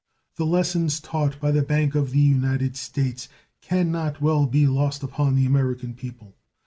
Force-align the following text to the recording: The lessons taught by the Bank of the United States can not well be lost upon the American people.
The 0.37 0.47
lessons 0.47 0.99
taught 0.99 1.39
by 1.39 1.51
the 1.51 1.61
Bank 1.61 1.93
of 1.93 2.09
the 2.09 2.17
United 2.19 2.75
States 2.75 3.29
can 3.61 3.91
not 3.91 4.19
well 4.19 4.47
be 4.47 4.65
lost 4.65 5.03
upon 5.03 5.35
the 5.35 5.45
American 5.45 5.93
people. 5.93 6.33